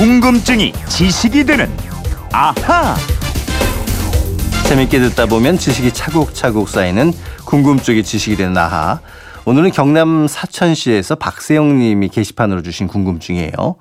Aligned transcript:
궁금증이 0.00 0.72
지식이 0.88 1.44
되는 1.44 1.68
아하. 2.32 2.96
재밌게 4.66 4.98
듣다 4.98 5.26
보면 5.26 5.58
지식이 5.58 5.92
차곡차곡 5.92 6.70
쌓이는 6.70 7.12
궁금증이 7.44 8.02
지식이 8.02 8.36
되는 8.36 8.56
아하. 8.56 9.00
오늘은 9.44 9.72
경남 9.72 10.26
사천시에서 10.26 11.16
박세영 11.16 11.78
님이 11.78 12.08
게시판으로 12.08 12.62
주신 12.62 12.86
궁금증이에요. 12.86 13.76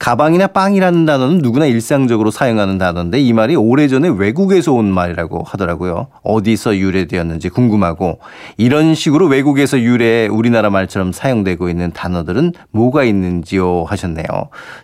가방이나 0.00 0.46
빵이라는 0.46 1.04
단어는 1.04 1.38
누구나 1.42 1.66
일상적으로 1.66 2.30
사용하는 2.30 2.78
단어인데 2.78 3.20
이 3.20 3.34
말이 3.34 3.54
오래전에 3.54 4.08
외국에서 4.08 4.72
온 4.72 4.86
말이라고 4.86 5.44
하더라고요. 5.46 6.06
어디서 6.22 6.78
유래되었는지 6.78 7.50
궁금하고 7.50 8.18
이런 8.56 8.94
식으로 8.94 9.26
외국에서 9.26 9.78
유래 9.78 10.26
우리나라 10.26 10.70
말처럼 10.70 11.12
사용되고 11.12 11.68
있는 11.68 11.92
단어들은 11.92 12.54
뭐가 12.70 13.04
있는지요 13.04 13.84
하셨네요. 13.84 14.24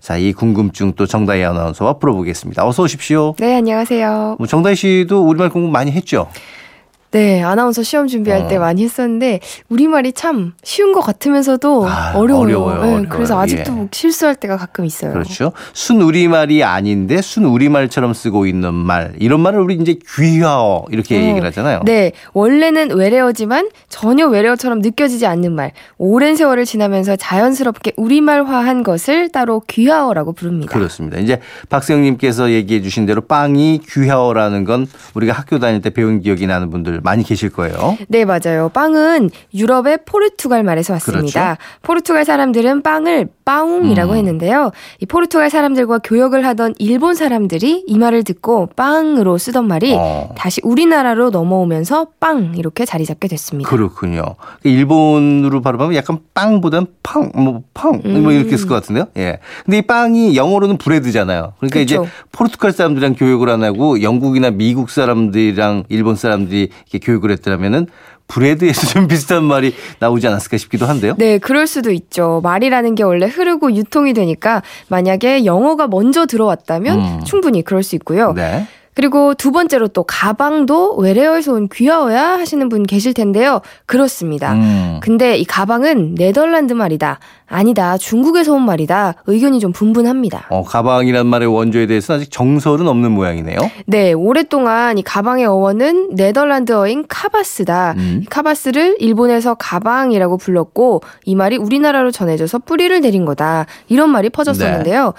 자, 0.00 0.18
이 0.18 0.34
궁금증 0.34 0.92
또 0.96 1.06
정다희 1.06 1.42
아나운서와 1.44 1.94
풀어보겠습니다. 1.94 2.66
어서 2.66 2.82
오십시오. 2.82 3.34
네, 3.38 3.56
안녕하세요. 3.56 4.36
뭐 4.38 4.46
정다희 4.46 4.76
씨도 4.76 5.26
우리말 5.26 5.48
공부 5.48 5.70
많이 5.70 5.92
했죠? 5.92 6.28
네, 7.16 7.42
아나운서 7.42 7.82
시험 7.82 8.08
준비할 8.08 8.42
어. 8.42 8.46
때 8.46 8.58
많이 8.58 8.84
했었는데 8.84 9.40
우리말이 9.70 10.12
참 10.12 10.52
쉬운 10.62 10.92
것 10.92 11.00
같으면서도 11.00 11.88
아, 11.88 12.12
어려워요. 12.14 12.42
어려워요, 12.42 12.74
네, 12.74 12.80
어려워요. 12.82 13.08
그래서 13.08 13.40
아직도 13.40 13.72
예. 13.72 13.74
뭐 13.74 13.88
실수할 13.90 14.34
때가 14.34 14.58
가끔 14.58 14.84
있어요. 14.84 15.14
그렇죠. 15.14 15.52
순 15.72 16.02
우리말이 16.02 16.62
아닌데 16.62 17.22
순 17.22 17.46
우리말처럼 17.46 18.12
쓰고 18.12 18.44
있는 18.44 18.74
말. 18.74 19.14
이런 19.18 19.40
말을 19.40 19.60
우리 19.60 19.76
이제 19.76 19.98
귀하어 20.14 20.84
이렇게 20.90 21.16
어, 21.16 21.22
얘기를 21.22 21.46
하잖아요. 21.46 21.80
네, 21.86 22.12
원래는 22.34 22.90
외래어지만 22.90 23.70
전혀 23.88 24.26
외래어처럼 24.26 24.80
느껴지지 24.80 25.24
않는 25.24 25.54
말. 25.54 25.72
오랜 25.96 26.36
세월을 26.36 26.66
지나면서 26.66 27.16
자연스럽게 27.16 27.92
우리말화한 27.96 28.82
것을 28.82 29.30
따로 29.30 29.62
귀하어라고 29.66 30.34
부릅니다. 30.34 30.70
그렇습니다. 30.70 31.16
이제 31.16 31.40
박세영님께서 31.70 32.50
얘기해 32.50 32.82
주신 32.82 33.06
대로 33.06 33.22
빵이 33.22 33.80
귀하어라는 33.88 34.64
건 34.64 34.86
우리가 35.14 35.32
학교 35.32 35.58
다닐 35.58 35.80
때 35.80 35.88
배운 35.88 36.20
기억이 36.20 36.46
나는 36.46 36.68
분들 36.68 37.05
많이 37.06 37.22
계실 37.22 37.50
거예요. 37.50 37.96
네, 38.08 38.24
맞아요. 38.24 38.68
빵은 38.74 39.30
유럽의 39.54 40.00
포르투갈 40.06 40.64
말에서 40.64 40.92
왔습니다. 40.94 41.56
그렇죠. 41.56 41.60
포르투갈 41.82 42.24
사람들은 42.24 42.82
빵을 42.82 43.28
빠웅이라고 43.44 44.12
음. 44.12 44.16
했는데요. 44.16 44.72
이 45.00 45.06
포르투갈 45.06 45.50
사람들과 45.50 46.00
교역을 46.02 46.44
하던 46.44 46.74
일본 46.78 47.14
사람들이 47.14 47.84
이 47.86 47.98
말을 47.98 48.24
듣고 48.24 48.70
빵으로 48.74 49.38
쓰던 49.38 49.68
말이 49.68 49.94
어. 49.96 50.34
다시 50.36 50.60
우리나라로 50.64 51.30
넘어오면서 51.30 52.08
빵 52.18 52.54
이렇게 52.56 52.84
자리 52.84 53.06
잡게 53.06 53.28
됐습니다. 53.28 53.70
그렇군요. 53.70 54.22
일본으로 54.64 55.62
발음하면 55.62 55.94
약간 55.94 56.18
빵보다는 56.34 56.88
팡, 57.04 57.30
뭐, 57.36 57.62
팡, 57.72 58.02
뭐 58.04 58.32
이렇게 58.32 58.56
쓸 58.56 58.66
것 58.66 58.74
같은데요. 58.74 59.06
예. 59.16 59.38
근데 59.64 59.78
이 59.78 59.82
빵이 59.82 60.36
영어로는 60.36 60.78
브레드잖아요. 60.78 61.52
그러니까 61.58 61.78
이제 61.78 61.98
그쵸. 61.98 62.10
포르투갈 62.32 62.72
사람들이랑 62.72 63.14
교육을 63.14 63.48
안 63.48 63.62
하고 63.62 64.02
영국이나 64.02 64.50
미국 64.50 64.90
사람들이랑 64.90 65.84
일본 65.88 66.16
사람들이 66.16 66.70
교육을 66.98 67.30
했더라면은 67.32 67.86
브레드에서 68.28 68.86
좀 68.88 69.06
비슷한 69.08 69.44
말이 69.44 69.74
나오지 69.98 70.26
않았을까 70.26 70.56
싶기도 70.56 70.86
한데요. 70.86 71.14
네, 71.18 71.38
그럴 71.38 71.66
수도 71.66 71.90
있죠. 71.90 72.40
말이라는 72.42 72.94
게 72.94 73.02
원래 73.02 73.26
흐르고 73.26 73.74
유통이 73.74 74.14
되니까 74.14 74.62
만약에 74.88 75.44
영어가 75.44 75.86
먼저 75.86 76.26
들어왔다면 76.26 76.98
음. 76.98 77.24
충분히 77.24 77.62
그럴 77.62 77.82
수 77.82 77.94
있고요. 77.96 78.32
네. 78.32 78.66
그리고 78.96 79.34
두 79.34 79.52
번째로 79.52 79.88
또 79.88 80.04
가방도 80.04 80.96
외래어에서 80.96 81.52
온 81.52 81.68
귀하어야 81.68 82.38
하시는 82.38 82.66
분 82.70 82.82
계실 82.82 83.12
텐데요. 83.12 83.60
그렇습니다. 83.84 84.54
음. 84.54 85.00
근데 85.02 85.36
이 85.36 85.44
가방은 85.44 86.14
네덜란드 86.14 86.72
말이다. 86.72 87.18
아니다. 87.46 87.98
중국에서 87.98 88.54
온 88.54 88.64
말이다. 88.64 89.16
의견이 89.26 89.60
좀 89.60 89.72
분분합니다. 89.72 90.46
어, 90.48 90.64
가방이란 90.64 91.26
말의 91.26 91.46
원조에 91.46 91.86
대해서는 91.86 92.22
아직 92.22 92.30
정설은 92.32 92.88
없는 92.88 93.12
모양이네요. 93.12 93.58
네, 93.84 94.14
오랫동안 94.14 94.96
이 94.96 95.02
가방의 95.02 95.44
어원은 95.44 96.14
네덜란드어인 96.14 97.04
카바스다. 97.06 97.94
음. 97.98 98.20
이 98.22 98.26
카바스를 98.26 98.96
일본에서 98.98 99.56
가방이라고 99.56 100.38
불렀고 100.38 101.02
이 101.26 101.34
말이 101.34 101.58
우리나라로 101.58 102.12
전해져서 102.12 102.60
뿌리를 102.60 102.98
내린 103.02 103.26
거다. 103.26 103.66
이런 103.88 104.08
말이 104.08 104.30
퍼졌었는데요. 104.30 105.12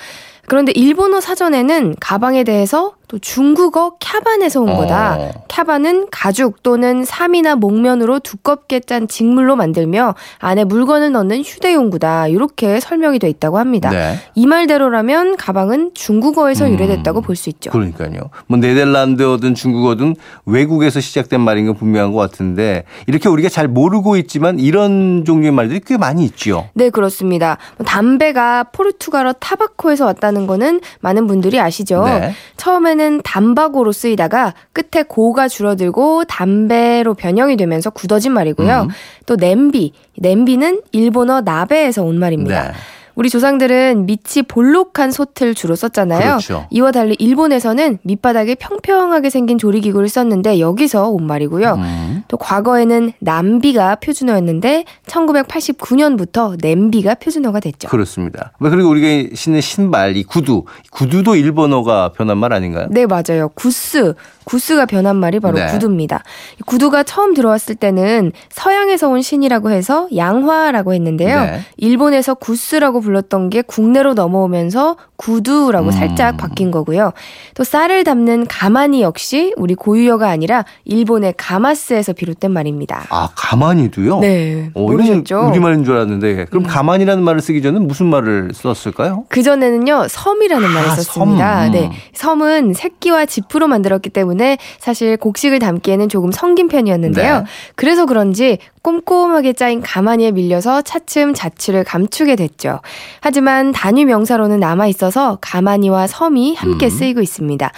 그런데 0.47 0.71
일본어 0.75 1.19
사전에는 1.19 1.95
가방에 1.99 2.45
대해서 2.45 2.93
또 3.07 3.19
중국어 3.19 3.97
캬반에서 3.99 4.61
온 4.61 4.75
거다. 4.75 5.17
어. 5.17 5.31
캬반은 5.47 6.07
가죽 6.11 6.61
또는 6.61 7.05
삼이나 7.05 7.55
목면으로 7.55 8.19
두껍게 8.19 8.81
짠 8.81 9.07
직물로 9.07 9.55
만들며 9.55 10.13
안에 10.39 10.65
물건을 10.65 11.13
넣는 11.13 11.41
휴대용구다. 11.41 12.27
이렇게 12.27 12.81
설명이 12.81 13.19
돼 13.19 13.29
있다고 13.29 13.59
합니다. 13.59 13.89
네. 13.91 14.19
이 14.35 14.45
말대로라면 14.45 15.37
가방은 15.37 15.91
중국어에서 15.93 16.65
음. 16.65 16.73
유래됐다고 16.73 17.21
볼수 17.21 17.49
있죠. 17.49 17.71
그러니까요. 17.71 18.29
뭐 18.47 18.57
네덜란드어든 18.59 19.55
중국어든 19.55 20.15
외국에서 20.45 20.99
시작된 20.99 21.39
말인 21.39 21.67
건 21.67 21.75
분명한 21.75 22.11
것 22.11 22.19
같은데 22.19 22.83
이렇게 23.07 23.29
우리가 23.29 23.47
잘 23.47 23.69
모르고 23.69 24.17
있지만 24.17 24.59
이런 24.59 25.23
종류의 25.25 25.51
말들이 25.53 25.79
꽤 25.85 25.97
많이 25.97 26.25
있죠. 26.25 26.69
네, 26.73 26.89
그렇습니다. 26.89 27.57
뭐 27.77 27.85
담배가 27.85 28.65
포르투갈어 28.65 29.33
타바코에서 29.33 30.05
왔다는 30.05 30.36
거는 30.45 30.81
많은 30.99 31.25
분들이 31.25 31.59
아시죠? 31.59 32.05
네. 32.05 32.33
처음에는 32.57 33.21
담바고로 33.23 33.91
쓰이다가 33.91 34.53
끝에 34.73 35.03
고가 35.03 35.47
줄어들고 35.47 36.25
담배로 36.25 37.13
변형이 37.13 37.57
되면서 37.57 37.89
굳어진 37.89 38.33
말이고요. 38.33 38.81
음. 38.83 38.89
또 39.25 39.35
냄비, 39.37 39.93
냄비는 40.17 40.81
일본어 40.91 41.41
나베에서 41.41 42.03
온 42.03 42.19
말입니다. 42.19 42.63
네. 42.63 42.71
우리 43.17 43.31
조상들은 43.31 44.05
밑이 44.05 44.43
볼록한 44.47 45.09
솥을 45.09 45.55
주로 45.55 45.75
썼잖아요. 45.75 46.19
그렇죠. 46.19 46.67
이와 46.69 46.91
달리 46.91 47.15
일본에서는 47.17 47.97
밑바닥에 48.03 48.53
평평하게 48.53 49.31
생긴 49.31 49.57
조리기구를 49.57 50.07
썼는데 50.07 50.59
여기서 50.59 51.09
온 51.09 51.25
말이고요. 51.25 51.73
음. 51.73 52.23
또 52.27 52.37
과거에는 52.37 53.13
남비가 53.19 53.95
표준어였는데 53.95 54.85
1989년부터 55.07 56.59
냄비가 56.61 57.15
표준어가 57.15 57.59
됐죠. 57.59 57.87
그렇습니다. 57.87 58.51
뭐 58.59 58.69
그리고 58.69 58.89
우리가 58.89 59.29
신는 59.33 59.61
신발, 59.61 60.15
이 60.15 60.21
구두, 60.21 60.65
구두도 60.91 61.35
일본어가 61.35 62.11
변한 62.15 62.37
말 62.37 62.53
아닌가요? 62.53 62.85
네, 62.91 63.07
맞아요. 63.07 63.49
구스. 63.55 64.13
구스가 64.47 64.85
변한 64.85 65.17
말이 65.17 65.41
바로 65.41 65.57
네. 65.57 65.67
구두입니다. 65.67 66.23
이 66.57 66.63
구두가 66.65 67.03
처음 67.03 67.33
들어왔을 67.33 67.75
때는 67.75 68.31
서양에서 68.49 69.09
온 69.09 69.21
신이라고 69.21 69.71
해서 69.71 70.07
양화라고 70.15 70.93
했는데요. 70.93 71.41
네. 71.41 71.61
일본에서 71.75 72.35
구스라고 72.35 73.01
불렀던 73.07 73.49
게 73.49 73.61
국내로 73.61 74.13
넘어오면서 74.13 74.97
구두라고 75.15 75.87
음. 75.87 75.91
살짝 75.91 76.37
바뀐 76.37 76.69
거고요. 76.71 77.13
또 77.55 77.63
쌀을 77.63 78.03
담는 78.03 78.47
가마니 78.47 79.01
역시 79.01 79.53
우리 79.57 79.73
고유어가 79.75 80.29
아니라 80.29 80.65
일본의 80.85 81.35
가마스에서 81.37 82.13
비롯된 82.13 82.51
말입니다. 82.51 83.05
아 83.09 83.29
가만히도요? 83.35 84.19
네, 84.19 84.69
어, 84.73 84.83
이건 84.83 84.91
모르셨죠? 84.91 85.41
음. 85.41 85.51
우리 85.51 85.59
말인 85.59 85.83
줄 85.83 85.95
알았는데 85.95 86.45
그럼 86.45 86.63
가만이라는 86.63 87.23
말을 87.23 87.41
쓰기 87.41 87.61
전에 87.61 87.79
무슨 87.79 88.07
말을 88.07 88.51
썼을까요? 88.53 89.25
그 89.29 89.41
전에는요, 89.41 90.07
섬이라는 90.09 90.69
말을 90.69 90.89
아, 90.89 90.95
썼습니다. 90.95 91.63
섬. 91.63 91.71
네. 91.71 91.91
섬은 92.13 92.73
새끼와 92.73 93.25
지프로 93.25 93.67
만들었기 93.67 94.09
때문에 94.09 94.57
사실 94.79 95.17
곡식을 95.17 95.59
담기에는 95.59 96.09
조금 96.09 96.31
성긴 96.31 96.67
편이었는데요. 96.67 97.39
네. 97.39 97.43
그래서 97.75 98.05
그런지 98.05 98.59
꼼꼼하게 98.87 99.51
짜인 99.51 99.81
가마니에 99.81 100.31
밀려서 100.31 100.81
차츰 100.81 101.33
자취를 101.33 101.83
감추게 101.83 102.37
됐죠. 102.37 102.79
하지만 103.19 103.73
단위 103.73 104.05
명사로는 104.05 104.61
남아 104.61 104.87
있어서 104.87 105.39
가마니와 105.41 106.07
섬이 106.07 106.55
함께 106.55 106.85
음. 106.85 106.89
쓰이고 106.89 107.19
있습니다. 107.19 107.69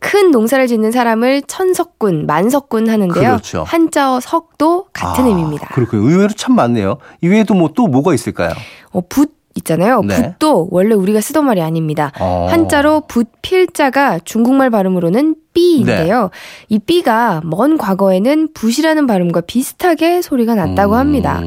큰 0.00 0.32
농사를 0.32 0.66
짓는 0.66 0.90
사람을 0.90 1.42
천석군, 1.42 2.26
만석군 2.26 2.88
하는데요. 2.88 3.28
그렇죠. 3.28 3.62
한자어 3.62 4.18
석도 4.18 4.86
같은 4.92 5.24
아, 5.24 5.28
의미입니다. 5.28 5.68
그렇군요. 5.68 6.08
의외로 6.08 6.30
참 6.34 6.56
많네요. 6.56 6.98
이외에도 7.20 7.54
뭐 7.54 7.68
또 7.76 7.86
뭐가 7.86 8.12
있을까요? 8.12 8.50
어, 8.90 9.02
붓 9.08 9.36
있잖아요. 9.58 10.02
네. 10.02 10.16
붓도 10.38 10.68
원래 10.70 10.94
우리가 10.94 11.20
쓰던 11.20 11.44
말이 11.46 11.62
아닙니다. 11.62 12.12
어. 12.20 12.46
한자로 12.50 13.02
붓필자가 13.08 14.20
중국말 14.24 14.70
발음으로는 14.70 15.36
삐인데요. 15.56 16.22
네. 16.22 16.28
이 16.68 16.78
삐가 16.78 17.40
먼 17.44 17.78
과거에는 17.78 18.48
붓이라는 18.52 19.06
발음과 19.06 19.40
비슷하게 19.42 20.20
소리가 20.20 20.54
났다고 20.54 20.92
음. 20.92 20.98
합니다. 20.98 21.42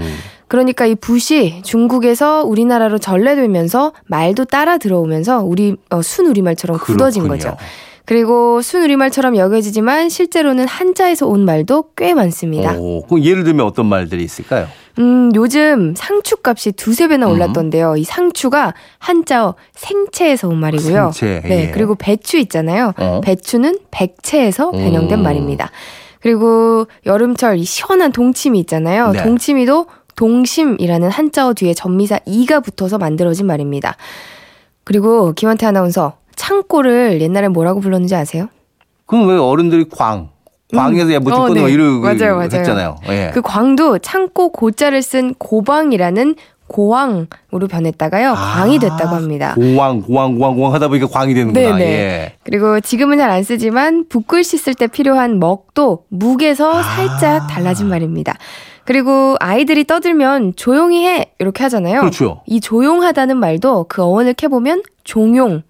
그러니까 0.48 0.88
이 0.88 0.96
붓이 0.96 1.62
중국에서 1.64 2.44
우리나라로 2.44 2.98
전래되면서 2.98 3.94
말도 4.08 4.46
따라 4.46 4.80
들어오면서 4.80 5.44
우리 5.44 5.76
어, 5.92 6.02
순우리말처럼 6.02 6.80
굳어진 6.80 7.24
그렇군요. 7.24 7.52
거죠. 7.52 7.58
그리고 8.06 8.60
순우리말처럼 8.64 9.38
여겨지지만 9.38 10.10
실제로는 10.10 10.68
한자에서 10.68 11.28
온 11.28 11.46
말도 11.46 11.92
꽤 11.96 12.16
많습니다. 12.16 12.74
오, 12.76 13.04
그럼 13.04 13.24
예를 13.24 13.44
들면 13.44 13.64
어떤 13.64 13.86
말들이 13.86 14.24
있을까요? 14.24 14.68
음, 15.00 15.32
요즘 15.34 15.94
상추 15.96 16.36
값이 16.44 16.74
두세 16.74 17.08
배나 17.08 17.28
음. 17.28 17.32
올랐던데요. 17.32 17.96
이 17.96 18.04
상추가 18.04 18.74
한자어 18.98 19.56
생채에서 19.74 20.50
온 20.50 20.58
말이고요. 20.58 21.12
생채, 21.14 21.48
네, 21.48 21.68
예. 21.68 21.72
그리고 21.72 21.96
배추 21.96 22.38
있잖아요. 22.38 22.94
어. 22.98 23.22
배추는 23.24 23.80
백채에서 23.92 24.72
변형된 24.72 25.20
음. 25.20 25.24
말입니다. 25.24 25.72
그리고 26.22 26.88
여름철 27.06 27.58
이 27.60 27.64
시원한 27.64 28.12
동치미 28.12 28.60
있잖아요. 28.60 29.12
네. 29.12 29.24
동치미도 29.24 29.86
동심이라는 30.18 31.10
한자어 31.10 31.54
뒤에 31.54 31.74
전미사 31.74 32.20
이가 32.26 32.60
붙어서 32.60 32.98
만들어진 32.98 33.46
말입니다. 33.46 33.96
그리고 34.84 35.32
김원태 35.32 35.66
아나운서 35.66 36.18
창고를 36.36 37.22
옛날에 37.22 37.48
뭐라고 37.48 37.80
불렀는지 37.80 38.16
아세요? 38.16 38.50
그럼 39.06 39.30
왜 39.30 39.38
어른들이 39.38 39.88
광 39.90 40.30
광에서 40.76 41.14
야 41.14 41.20
뭐좀 41.20 41.42
어, 41.42 41.48
꺼내 41.48 41.64
네. 41.64 41.72
이러고 41.72 42.02
맞아요, 42.02 42.36
맞아요. 42.36 42.44
했잖아요. 42.44 42.96
예. 43.10 43.32
그 43.34 43.42
광도 43.42 44.00
창고 44.00 44.50
고자를 44.52 45.02
쓴 45.02 45.34
고방이라는 45.36 46.36
고왕으로 46.68 47.68
변했다가요 47.68 48.34
광이 48.36 48.78
됐다고 48.78 49.16
합니다. 49.16 49.56
고왕 49.56 50.02
고왕 50.04 50.38
고왕 50.38 50.56
고왕 50.56 50.74
하다 50.76 50.88
보니까 50.90 51.08
광이 51.08 51.34
되는구나. 51.34 51.72
네네. 51.78 51.84
예. 51.92 52.34
그리고 52.44 52.80
지금은 52.80 53.18
잘 53.18 53.30
안 53.32 53.42
쓰지만 53.44 54.06
붓글 54.10 54.44
씻을 54.44 54.76
때 54.76 54.86
필요한 54.88 55.40
먹도 55.40 56.04
묵에서 56.10 56.84
살짝 56.84 57.48
달라진 57.48 57.88
말입니다. 57.90 58.36
그리고 58.86 59.36
아이들이 59.40 59.86
떠들면 59.86 60.54
조용히 60.56 61.06
해 61.06 61.32
이렇게 61.40 61.64
하잖아요. 61.64 62.00
그렇죠. 62.02 62.42
이 62.46 62.60
조용하다는 62.60 63.38
말도 63.38 63.86
그 63.90 64.04
어원을 64.04 64.34
캐보면 64.36 64.84
종용. 65.04 65.64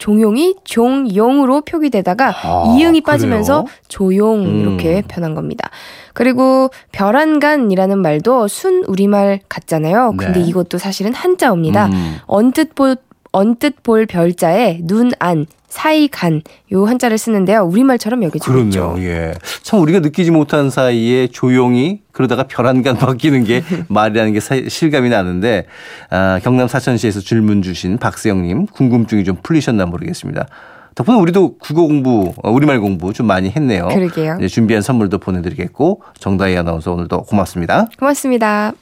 종용이 0.00 0.56
종용으로 0.64 1.60
표기되다가 1.60 2.34
아, 2.42 2.74
이응이 2.76 3.02
빠지면서 3.02 3.64
그래요? 3.64 3.78
조용 3.86 4.40
음. 4.46 4.60
이렇게 4.60 5.02
변한 5.06 5.34
겁니다. 5.34 5.70
그리고 6.14 6.70
별안간이라는 6.90 7.98
말도 7.98 8.48
순 8.48 8.82
우리말 8.84 9.40
같잖아요. 9.48 10.14
근데 10.16 10.40
네. 10.40 10.46
이것도 10.46 10.78
사실은 10.78 11.12
한자어입니다. 11.12 11.86
음. 11.86 12.16
언뜻 12.26 12.74
볼 12.74 12.96
언뜻 13.32 13.82
볼 13.82 14.06
별자에 14.06 14.80
눈 14.82 15.12
안, 15.18 15.46
사이 15.68 16.08
간, 16.08 16.42
요 16.72 16.84
한자를 16.84 17.16
쓰는데요. 17.16 17.62
우리말처럼 17.62 18.22
여겨지고 18.24 18.58
있죠. 18.64 18.92
그렇네요. 18.92 19.08
예. 19.08 19.34
참 19.62 19.80
우리가 19.80 20.00
느끼지 20.00 20.32
못한 20.32 20.68
사이에 20.68 21.28
조용히 21.28 22.00
그러다가 22.12 22.44
별안간 22.44 22.96
바뀌는 22.98 23.44
게 23.44 23.62
말이라는 23.88 24.32
게 24.32 24.40
사- 24.40 24.56
실감이 24.68 25.08
나는데 25.10 25.66
아, 26.10 26.40
경남 26.42 26.66
사천시에서 26.66 27.20
질문 27.20 27.62
주신 27.62 27.98
박세영님 27.98 28.66
궁금증이 28.66 29.22
좀 29.24 29.36
풀리셨나 29.42 29.86
모르겠습니다. 29.86 30.46
덕분에 30.96 31.16
우리도 31.18 31.56
국어 31.58 31.82
공부, 31.82 32.34
어, 32.42 32.50
우리말 32.50 32.80
공부 32.80 33.12
좀 33.12 33.26
많이 33.28 33.48
했네요. 33.48 33.86
그러게요. 33.88 34.36
이제 34.40 34.48
준비한 34.48 34.82
선물도 34.82 35.18
보내드리겠고 35.18 36.02
정다희 36.18 36.56
아나운서 36.56 36.92
오늘도 36.92 37.22
고맙습니다. 37.22 37.86
고맙습니다. 37.96 38.72